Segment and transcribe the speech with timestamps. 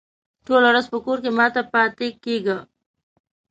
[0.45, 2.57] ټوله ورځ په کور کې مه پاته کېږه!